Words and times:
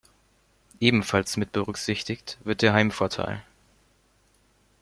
Ebenfalls 0.79 1.37
mitberücksichtigt 1.37 2.39
wird 2.43 2.63
der 2.63 2.73
Heimvorteil. 2.73 3.43